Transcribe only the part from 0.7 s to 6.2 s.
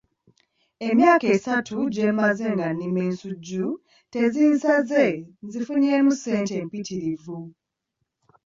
Emyaka esatu gye mmaze nga nnima ensujju tezinsaze nzifunyeemu